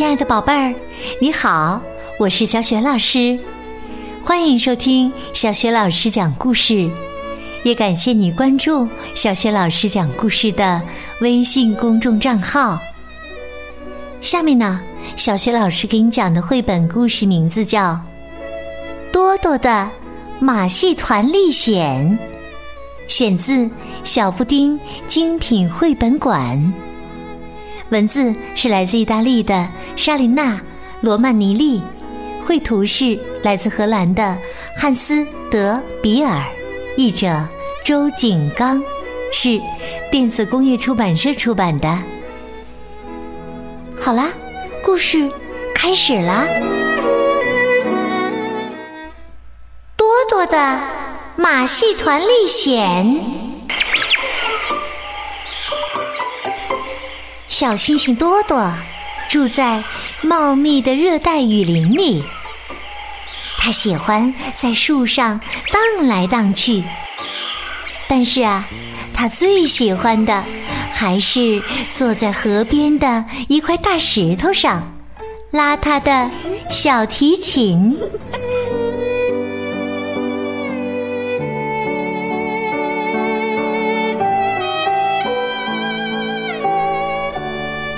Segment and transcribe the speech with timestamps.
[0.00, 0.74] 亲爱的宝贝儿，
[1.20, 1.78] 你好，
[2.18, 3.38] 我是小雪老师，
[4.24, 6.90] 欢迎收听小雪老师讲故事，
[7.64, 10.80] 也感谢你关注小雪老师讲故事的
[11.20, 12.80] 微信公众账号。
[14.22, 14.80] 下面呢，
[15.16, 17.92] 小雪老师给你讲的绘本故事名字叫
[19.12, 19.86] 《多多的
[20.38, 22.18] 马戏团历险》，
[23.06, 23.52] 选自
[24.02, 26.56] 《小布丁精品绘本馆》。
[27.90, 30.54] 文字是来自意大利的莎琳娜·
[31.00, 31.82] 罗曼尼利，
[32.46, 34.38] 绘图是来自荷兰的
[34.76, 35.14] 汉斯·
[35.50, 36.40] 德比尔，
[36.96, 37.48] 译者
[37.84, 38.80] 周景刚，
[39.32, 39.60] 是
[40.10, 41.88] 电子工业出版社出版的。
[43.98, 44.28] 好啦，
[44.84, 45.28] 故事
[45.74, 46.46] 开始啦！
[49.96, 50.78] 多多的
[51.36, 53.49] 马戏团历险。
[57.50, 58.72] 小星星多多
[59.28, 59.82] 住在
[60.22, 62.22] 茂密的热带雨林里，
[63.58, 65.38] 他喜欢在树上
[65.72, 66.82] 荡来荡去。
[68.08, 68.64] 但是啊，
[69.12, 70.44] 他最喜欢的
[70.92, 71.60] 还是
[71.92, 74.82] 坐在河边的一块大石头上，
[75.50, 76.30] 拉他的
[76.70, 77.98] 小提琴。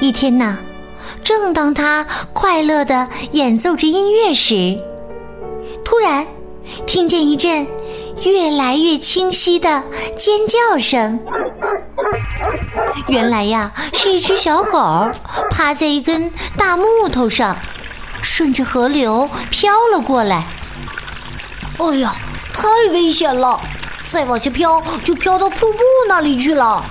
[0.02, 0.58] 一天呐，
[1.22, 4.76] 正当他快乐的演奏着音乐时，
[5.84, 6.26] 突然
[6.84, 7.64] 听见一阵
[8.24, 9.80] 越来越清晰的
[10.16, 11.20] 尖叫声。
[13.06, 15.08] 原来呀，是一只小狗
[15.52, 17.56] 趴在一根大木头上，
[18.24, 20.48] 顺着河流飘了过来。
[21.78, 22.12] 哎呀，
[22.52, 23.60] 太危险了！
[24.08, 26.84] 再往下飘，就飘到瀑布那里去了。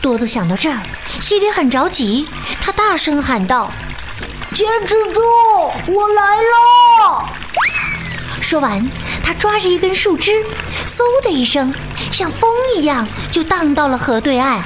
[0.00, 0.80] 多多想到这儿。
[1.20, 2.28] 心里很着急，
[2.60, 3.70] 他大声喊道
[4.54, 5.20] ：“坚持住，
[5.86, 7.34] 我来了！”
[8.40, 8.88] 说完，
[9.22, 10.44] 他抓着一根树枝，
[10.86, 11.74] 嗖的一声，
[12.12, 14.62] 像风一样就荡到了河对岸。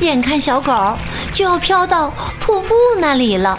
[0.00, 0.96] 眼看小狗
[1.32, 3.58] 就要飘到瀑布那里了，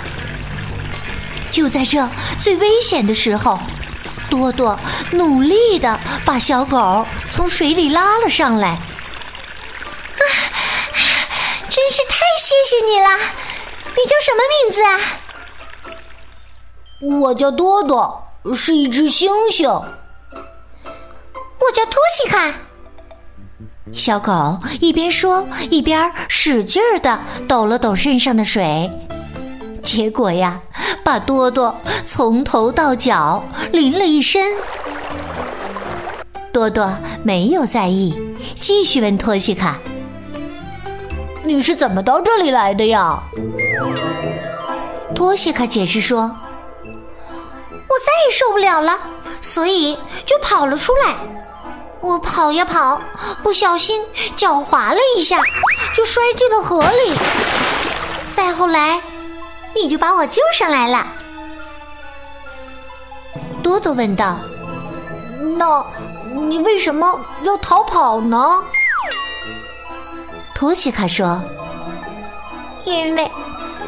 [1.51, 2.07] 就在这
[2.41, 3.59] 最危险的时候，
[4.29, 4.79] 多多
[5.11, 8.79] 努力的把小狗从水里拉了上来。
[11.69, 12.17] 真是太
[12.69, 13.07] 谢谢你了！
[13.95, 15.00] 你叫什么名字啊？
[17.22, 18.22] 我叫多多，
[18.53, 19.63] 是一只猩猩。
[21.59, 22.53] 我叫托西卡。
[23.94, 27.17] 小狗一边说一边使劲儿的
[27.47, 28.91] 抖了抖身上的水，
[29.81, 30.59] 结果呀，
[31.05, 31.73] 把多多
[32.05, 33.41] 从头到脚
[33.72, 34.53] 淋了一身。
[36.51, 38.13] 多多没有在意，
[38.57, 39.79] 继续问托西卡。
[41.47, 43.24] 你是怎么到这里来的呀？
[45.16, 46.24] 托西卡解释说
[46.84, 49.00] ：“我再也受不了了，
[49.40, 51.16] 所以就跑了出来。
[52.02, 53.02] 我跑呀跑，
[53.41, 54.03] 不小心
[54.35, 55.41] 脚滑了一下，
[55.96, 57.18] 就摔进了河里。
[58.34, 59.02] 再后来，
[59.74, 61.08] 你就把我救上来了。”
[63.64, 64.38] 多多问道
[65.58, 65.85] ：“那，
[66.50, 68.62] 你为什么要逃跑呢？”
[70.57, 71.40] 托西卡说
[72.84, 73.29] ：“因为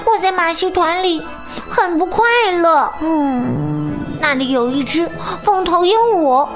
[0.05, 1.19] 我在马戏团里
[1.67, 2.93] 很不快乐。
[3.01, 5.09] 嗯，那里有一只
[5.41, 6.47] 凤头鹦鹉，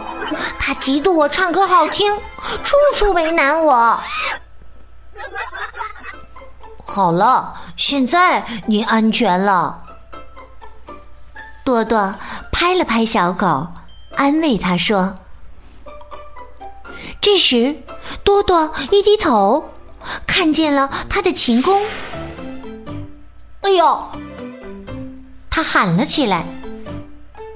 [0.59, 2.15] 它嫉妒我唱歌好听，
[2.63, 3.99] 处处为难我。
[6.85, 9.81] 好了，现在你安全了。”
[11.65, 12.13] 多多
[12.51, 13.65] 拍了拍小狗，
[14.15, 15.15] 安慰他说
[17.19, 17.81] ：“这时，
[18.23, 19.69] 多多一低头。”
[20.25, 21.81] 看见了他的琴弓，
[23.61, 24.09] 哎呀！
[25.49, 26.43] 他喊了起来：“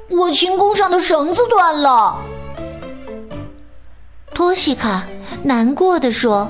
[0.10, 2.16] 我琴弓上的绳子断了。”
[4.36, 5.04] 托西卡
[5.42, 6.48] 难过的说：“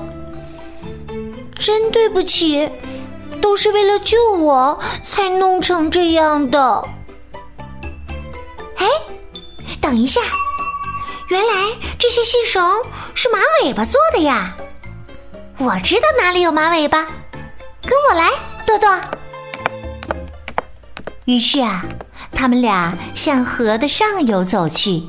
[1.58, 2.68] 真对不起，
[3.40, 6.86] 都是为了救我才弄成这样的。”
[8.76, 8.86] 哎，
[9.80, 10.20] 等一下，
[11.30, 11.54] 原来
[11.98, 12.62] 这些细绳
[13.14, 14.54] 是马尾巴做的呀！
[15.60, 17.04] 我知道哪里有马尾巴，
[17.82, 18.30] 跟我来，
[18.64, 18.88] 多多。
[21.24, 21.84] 于是啊，
[22.30, 25.02] 他们俩向河的上游走去。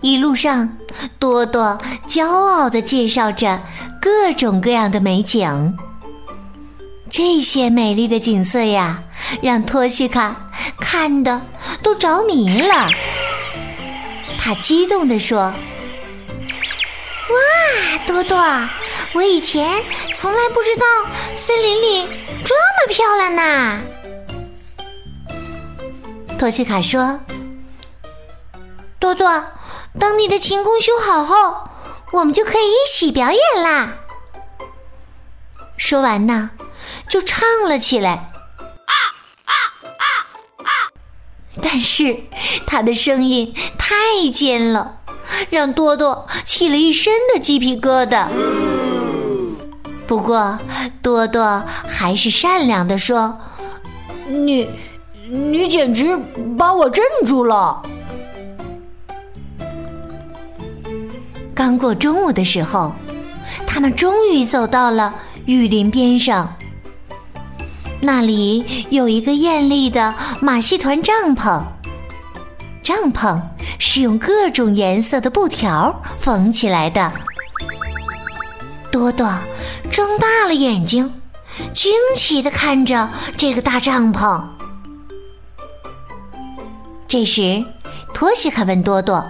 [0.00, 0.74] 一路上，
[1.18, 1.76] 多多
[2.08, 3.60] 骄傲的介绍着
[4.00, 5.76] 各种各样的美景。
[7.10, 9.02] 这些美丽的景色呀，
[9.42, 10.34] 让托西卡
[10.80, 11.42] 看的
[11.82, 12.88] 都着迷了。
[14.38, 15.52] 他激动地说
[17.28, 18.38] ：“哇，多多！”
[19.14, 19.80] 我以前
[20.12, 20.84] 从来不知道
[21.36, 22.08] 森林里
[22.44, 23.80] 这么漂亮呢。
[26.36, 27.20] 托西卡说
[28.98, 29.44] ：“多多，
[30.00, 31.68] 等你的琴弓修好后，
[32.10, 33.92] 我们就可以一起表演啦。”
[35.78, 36.50] 说完呢，
[37.08, 38.32] 就唱了起来。
[41.62, 42.16] 但是
[42.66, 43.94] 他的声音太
[44.32, 44.96] 尖了，
[45.50, 48.28] 让多多起了一身的鸡皮疙瘩。
[50.06, 50.58] 不过
[51.00, 53.36] 多多还是善良的说
[54.28, 54.68] ：“你，
[55.28, 56.18] 你简直
[56.58, 57.82] 把我镇住了。”
[61.54, 62.92] 刚过中午的时候，
[63.66, 65.14] 他们终于走到了
[65.46, 66.52] 雨林边上。
[68.00, 71.62] 那里有一个艳丽的马戏团帐篷，
[72.82, 73.40] 帐篷
[73.78, 77.10] 是用各种颜色的布条缝起来的。
[78.94, 79.28] 多多
[79.90, 81.20] 睁大了眼睛，
[81.74, 84.40] 惊奇的看着这个大帐篷。
[87.08, 87.64] 这时，
[88.14, 89.26] 托西卡问多多：“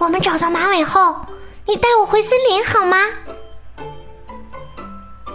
[0.00, 1.14] 我们找到马尾后，
[1.66, 2.96] 你带我回森林好吗？”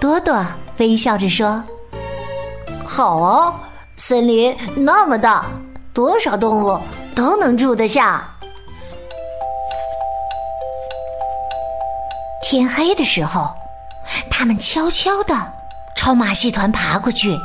[0.01, 0.43] 多多。
[0.79, 1.63] 微笑着说
[2.87, 3.53] ：“好啊，
[3.97, 5.45] 森林那么大，
[5.93, 6.79] 多少动物
[7.13, 8.27] 都能住得下。”
[12.49, 13.57] 天黑的时候，
[14.29, 15.51] 他们悄悄的
[15.97, 17.37] 朝马戏团爬过去。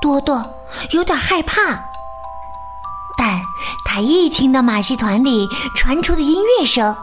[0.00, 0.44] 多多
[0.90, 1.62] 有点害怕，
[3.16, 3.40] 但
[3.84, 5.46] 他一听到马戏团里
[5.76, 6.96] 传出的音乐声，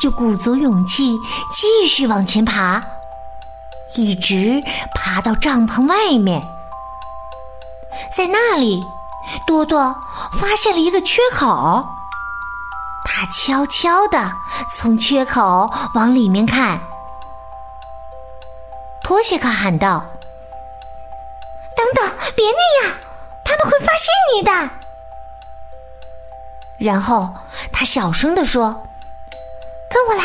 [0.00, 1.16] 就鼓足勇气
[1.54, 2.82] 继续往前爬。
[3.94, 4.60] 一直
[4.96, 6.42] 爬到帐篷外面，
[8.16, 8.84] 在那里，
[9.46, 9.94] 多多
[10.40, 11.86] 发现了一个缺口。
[13.04, 14.32] 他悄悄地
[14.76, 16.80] 从缺口往里面看。
[19.02, 20.04] 托西卡喊道
[21.74, 22.06] ：“等等，
[22.36, 22.94] 别那样，
[23.44, 24.70] 他们会发现你的。”
[26.78, 27.34] 然后
[27.72, 28.86] 他小声地说
[29.90, 30.24] ：“跟我来，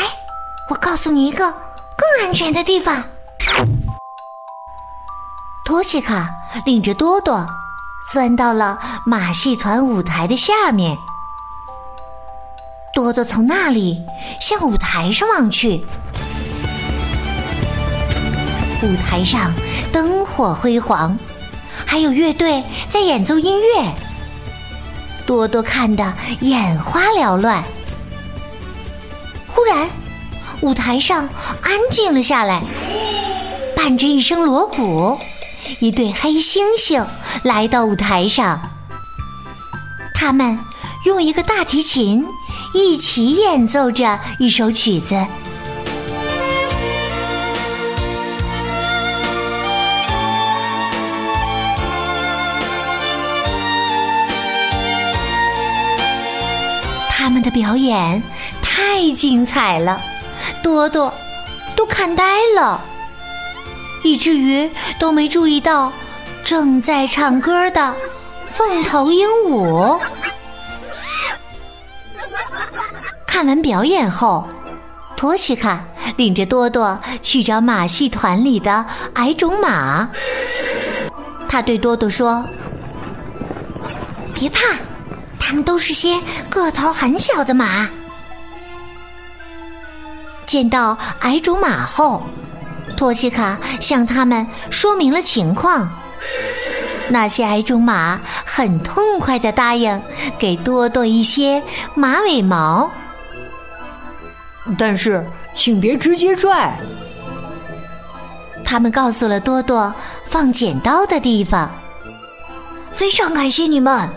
[0.68, 3.02] 我告诉你一个更安全的地方。”
[5.64, 6.28] 托西卡
[6.66, 7.48] 领着多多
[8.12, 10.96] 钻到了马戏团舞台的下面。
[12.94, 14.00] 多多从那里
[14.40, 15.84] 向舞台上望去，
[18.82, 19.52] 舞台上
[19.92, 21.18] 灯火辉煌，
[21.84, 23.92] 还有乐队在演奏音乐。
[25.26, 27.64] 多多看得眼花缭乱。
[29.48, 29.90] 忽然，
[30.60, 31.28] 舞台上
[31.62, 32.62] 安静了下来。
[33.74, 35.18] 伴着一声锣鼓，
[35.80, 37.04] 一对黑猩猩
[37.42, 38.60] 来到舞台上。
[40.14, 40.58] 他们
[41.06, 42.24] 用一个大提琴
[42.74, 45.14] 一起演奏着一首曲子。
[57.08, 58.22] 他们的表演
[58.60, 59.98] 太精彩了，
[60.62, 61.14] 多多
[61.74, 62.80] 都看呆了。
[64.02, 64.68] 以至于
[64.98, 65.90] 都没注意到
[66.44, 67.94] 正在唱歌的
[68.54, 69.98] 凤头鹦鹉。
[73.34, 74.46] 看完表演后，
[75.16, 75.82] 托西卡
[76.16, 80.08] 领着多多去找马戏团里的矮种马。
[81.48, 82.46] 他对多多说
[84.32, 84.60] ：“别怕，
[85.36, 86.16] 他们都是些
[86.48, 87.88] 个头很小的马。”
[90.46, 92.22] 见到矮种马后。
[92.96, 95.90] 托西卡向他们说明了情况，
[97.08, 100.00] 那些矮种马很痛快的答应
[100.38, 101.60] 给多多一些
[101.96, 102.88] 马尾毛，
[104.78, 106.72] 但是请别直接拽。
[108.64, 109.92] 他们告诉了多多
[110.28, 111.70] 放剪刀的地方。
[112.92, 114.08] 非常感谢你们。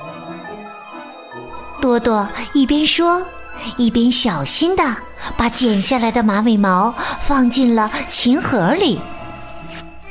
[1.81, 3.21] 多多一边说，
[3.77, 4.83] 一边小心的。
[5.35, 9.01] 把剪下来的马尾毛放进了琴盒里，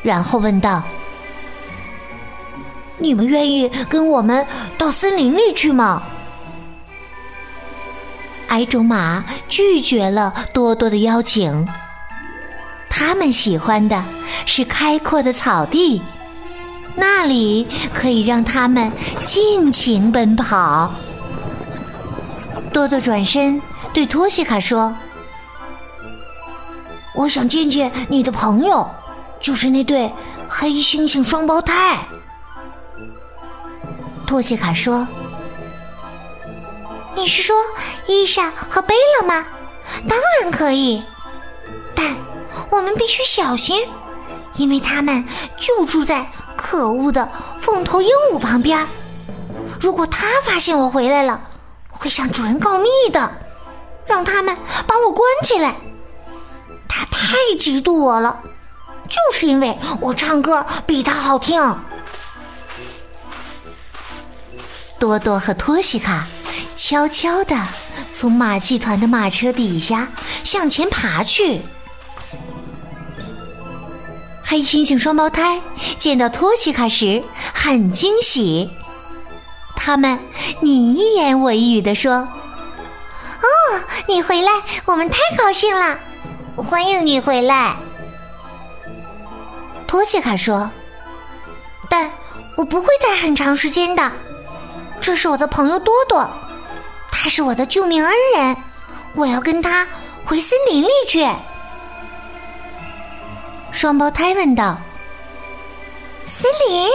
[0.02, 0.83] 然后问道
[2.99, 4.45] ：“你们愿意跟我们
[4.76, 6.02] 到森林里去吗？”
[8.49, 11.67] 矮种马拒绝了多多的邀请。
[12.88, 14.03] 他们喜欢的
[14.47, 16.00] 是开阔的草地，
[16.95, 18.91] 那里可以让他们
[19.23, 20.93] 尽情奔跑。
[22.73, 23.61] 多多转身
[23.93, 24.95] 对托西卡说。
[27.15, 28.87] 我想见见你的朋友，
[29.41, 30.12] 就是那对
[30.47, 31.99] 黑猩猩双胞胎。
[34.26, 35.09] 托西卡说
[37.16, 37.56] ：“你是说
[38.06, 39.46] 伊莎和贝拉吗？
[40.08, 41.02] 当然可以。”
[41.96, 42.14] 但
[42.70, 43.88] 我们必须小心，
[44.54, 45.26] 因为他们
[45.58, 47.26] 就住在可恶的
[47.58, 48.87] 凤头鹦鹉旁边。
[49.80, 51.40] 如果他发现我回来了，
[51.90, 53.30] 会向主人告密的，
[54.04, 54.54] 让他们
[54.87, 55.75] 把我关起来。
[56.87, 58.42] 他太嫉妒我了，
[59.08, 61.76] 就是因为我唱歌比他好听。
[64.99, 66.26] 多多和托西卡
[66.76, 67.56] 悄悄地
[68.12, 70.09] 从马戏团的马车底下
[70.45, 71.61] 向前爬去。
[74.45, 75.61] 黑猩猩双胞胎
[75.99, 78.71] 见到托西卡时很惊喜，
[79.75, 80.18] 他们
[80.61, 82.12] 你一言我一语地说
[83.42, 84.52] ：“哦，你回来，
[84.85, 85.99] 我们太高兴了，
[86.54, 87.75] 欢迎你回来。”
[89.88, 90.71] 托西卡说
[91.90, 92.11] ：“但
[92.54, 94.12] 我不会待很长时间的。”
[95.00, 96.28] 这是我的朋友多多，
[97.26, 98.56] 他是我的救命恩人，
[99.16, 99.85] 我要跟他
[100.25, 101.28] 回森林里去。
[103.73, 104.78] 双胞胎问道
[106.25, 106.88] ：“森林？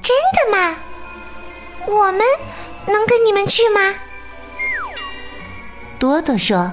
[0.00, 0.74] 真的吗？
[1.86, 2.22] 我们
[2.86, 3.94] 能跟你们去吗？”
[6.00, 6.72] 多多说：“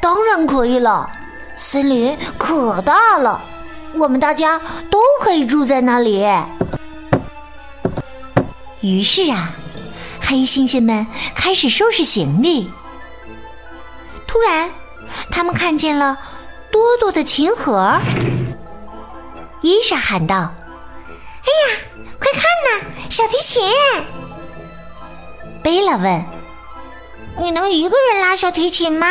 [0.00, 1.10] 当然可以了，
[1.56, 3.42] 森林可大了，
[3.96, 4.56] 我们大家
[4.88, 6.24] 都可以住在那里。”
[8.82, 9.50] 于是啊，
[10.26, 12.68] 黑猩猩们开始收拾行李。
[14.26, 14.68] 突然，
[15.30, 16.18] 他们看见了
[16.72, 17.96] 多多的琴盒。
[19.62, 20.52] 伊莎喊道
[21.46, 21.78] ：“哎呀，
[22.18, 23.62] 快看呐，小提琴！”
[25.62, 26.24] 贝拉问
[27.40, 29.06] ：“你能一个人拉小提琴吗？”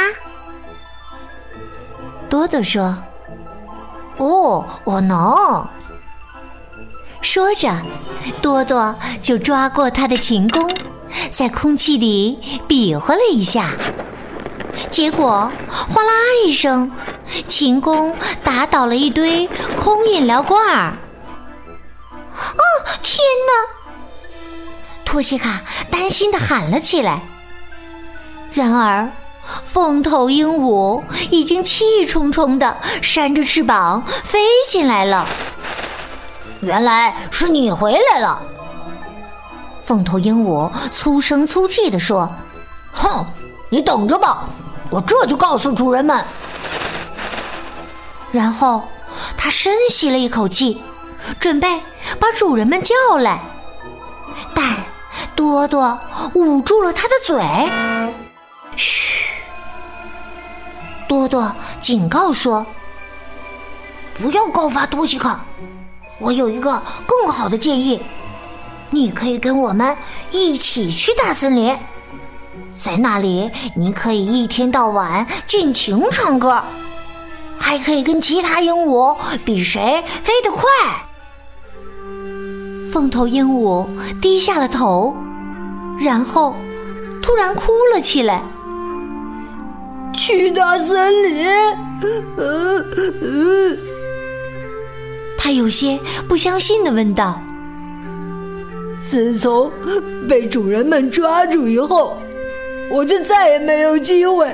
[2.29, 2.97] 多多说
[4.17, 5.67] ：“哦，我能。”
[7.21, 7.73] 说着，
[8.41, 10.69] 多多就抓过他的琴弓，
[11.31, 13.71] 在空气里比划了一下，
[14.89, 16.11] 结果哗啦
[16.45, 16.91] 一声，
[17.47, 19.47] 琴弓打倒了一堆
[19.79, 20.97] 空饮料罐儿。
[22.31, 22.63] 哦，
[23.01, 23.17] 天
[23.47, 23.51] 哪！
[25.05, 27.21] 托西卡担心的喊了起来。
[28.51, 29.09] 然而，
[29.63, 35.27] 凤头鹦鹉已经气冲冲的扇着翅膀飞进来了。
[36.61, 38.41] 原来是你回来了，
[39.85, 42.27] 凤头鹦鹉粗声粗气地说
[42.91, 43.23] ：“哼，
[43.69, 44.45] 你等着吧，
[44.89, 46.25] 我这就告诉主人们。”
[48.33, 48.83] 然后
[49.37, 50.81] 他深吸了一口气，
[51.39, 51.79] 准备
[52.19, 53.39] 把主人们叫来，
[54.55, 54.75] 但
[55.35, 55.97] 多多
[56.33, 57.43] 捂住了他的嘴。
[58.75, 59.29] 嘘，
[61.07, 62.65] 多多警告说
[64.19, 65.45] ：“不要告发多西卡。”
[66.17, 68.01] 我有一个更好的建议，
[68.95, 69.93] 你可以跟我们
[70.31, 71.77] 一起去大森林，
[72.81, 76.63] 在那里你可以一天到晚尽情唱歌，
[77.57, 80.63] 还可以跟其他鹦鹉比谁飞得快。
[82.89, 83.85] 凤头鹦鹉
[84.21, 85.13] 低下了头，
[85.99, 86.55] 然后
[87.21, 88.41] 突然哭了起来。
[90.13, 91.45] 去大森林，
[92.37, 92.85] 呃
[93.21, 93.77] 呃。
[95.37, 95.99] 他有些
[96.29, 97.37] 不相信的问道
[99.09, 99.71] ：“自从
[100.27, 102.17] 被主人们抓住以后，
[102.89, 104.53] 我就再也没有机会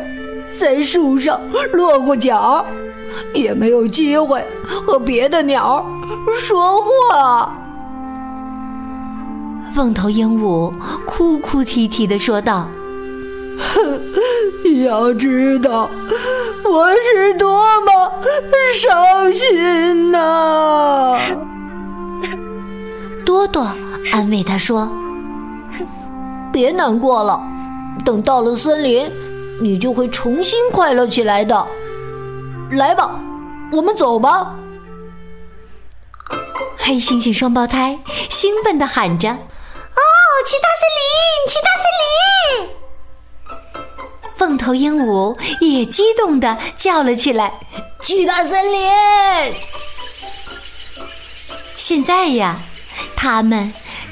[0.57, 1.39] 在树上
[1.73, 2.65] 落过脚，
[3.33, 5.85] 也没有机会和别的鸟
[6.37, 7.57] 说话。”
[9.73, 10.73] 凤头鹦鹉
[11.05, 12.67] 哭哭啼啼的说道
[13.57, 14.01] ：“哼
[14.85, 15.89] 要知道。”
[16.63, 18.11] 我是多么
[18.75, 21.17] 伤心呐！
[23.25, 23.67] 多多
[24.11, 24.91] 安慰他说
[26.51, 27.41] ：“别难过了，
[28.03, 29.09] 等到了森林，
[29.61, 31.67] 你就会重新快乐起来的。
[32.71, 33.19] 来吧，
[33.71, 34.55] 我们走吧。”
[36.77, 39.37] 黑猩猩双胞胎兴奋的喊着：“哦，
[40.47, 41.09] 去大森林，
[41.47, 42.69] 去大森林！”
[44.35, 47.53] 凤头鹦鹉也激动的叫了起来
[48.01, 48.81] ：“去大森林！”
[51.77, 52.57] 现在呀，
[53.15, 53.71] 他们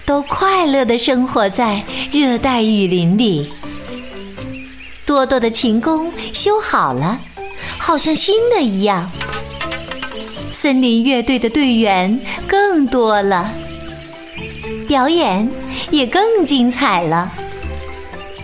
[0.09, 3.47] 都快乐的生活在热带雨林里。
[5.05, 7.19] 多多的琴弓修好了，
[7.77, 9.07] 好像新的一样。
[10.51, 13.51] 森林乐队的队员更多了，
[14.87, 15.47] 表演
[15.91, 17.31] 也更精彩了，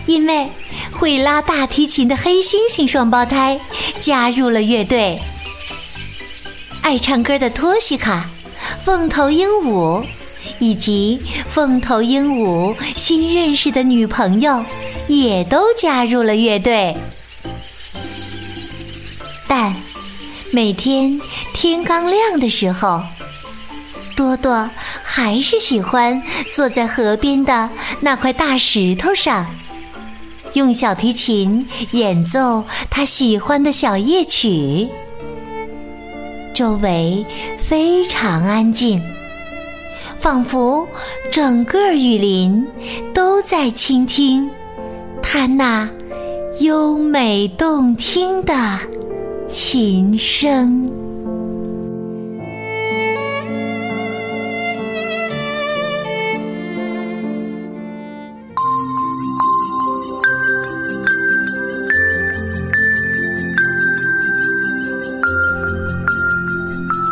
[0.06, 0.46] 因为。
[0.92, 3.60] 会拉大提琴的黑猩猩双胞胎
[4.00, 5.20] 加入了乐队，
[6.80, 8.24] 爱唱歌的托西卡、
[8.82, 10.02] 凤头鹦鹉
[10.58, 14.64] 以及凤头鹦鹉新认识的女朋友
[15.08, 16.96] 也都加入了乐队。
[19.48, 19.74] 但
[20.52, 21.20] 每天
[21.52, 23.00] 天刚亮的时候，
[24.16, 24.68] 多多
[25.04, 26.20] 还是喜欢
[26.54, 27.68] 坐在河边的
[28.00, 29.46] 那块大石头上，
[30.54, 34.88] 用小提琴演奏他喜欢的小夜曲。
[36.54, 37.24] 周围
[37.68, 39.02] 非常安静，
[40.26, 40.84] 仿佛
[41.30, 42.66] 整个雨林
[43.14, 44.50] 都在倾听
[45.22, 45.88] 他那
[46.58, 48.52] 优美动听的
[49.46, 50.90] 琴声。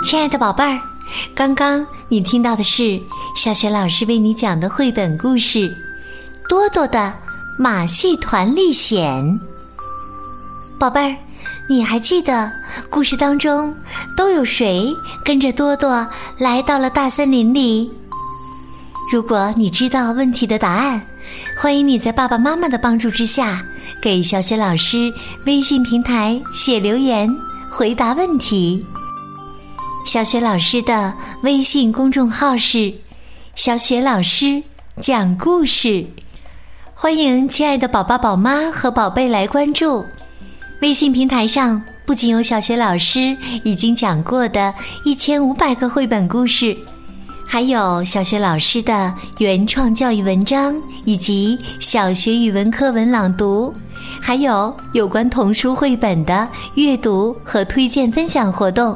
[0.03, 0.81] 亲爱的宝贝儿，
[1.35, 3.01] 刚刚你听到的是
[3.37, 5.59] 小雪老师为你讲的绘本故事
[6.49, 7.13] 《多多的
[7.59, 9.25] 马戏团历险》。
[10.79, 11.17] 宝贝儿，
[11.69, 12.51] 你还记得
[12.91, 13.75] 故事当中
[14.17, 14.87] 都有谁
[15.25, 16.07] 跟着多多
[16.39, 17.91] 来到了大森林里？
[19.13, 21.01] 如果你知道问题的答案，
[21.57, 23.63] 欢迎你在爸爸妈妈的帮助之下，
[24.03, 25.13] 给小雪老师
[25.47, 27.29] 微信平台写留言
[27.71, 28.85] 回答问题。
[30.05, 32.93] 小雪老师的微信公众号是
[33.57, 34.63] “小雪老师
[35.01, 36.05] 讲故事”，
[36.95, 40.05] 欢迎亲爱的宝宝、宝妈和宝贝来关注。
[40.83, 43.35] 微信平台上不仅有小雪老师
[43.65, 44.73] 已经讲过的
[45.07, 46.77] 一千五百个绘本故事，
[47.47, 53.75] 还有小雪老师的原创教育文章以及小学语文课文朗读，
[54.21, 58.95] 还有有关童书绘本的阅读和推荐分享活动。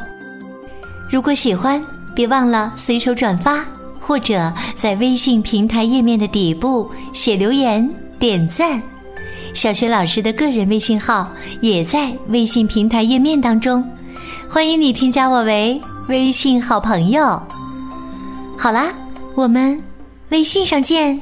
[1.10, 1.82] 如果喜欢，
[2.14, 3.64] 别忘了随手转发，
[3.98, 7.88] 或者在微信平台页面的底部写留言、
[8.18, 8.80] 点赞。
[9.54, 11.26] 小雪老师的个人微信号
[11.62, 13.82] 也在微信平台页面当中，
[14.50, 17.40] 欢迎你添加我为微信好朋友。
[18.58, 18.92] 好啦，
[19.34, 19.82] 我们
[20.28, 21.20] 微信上见。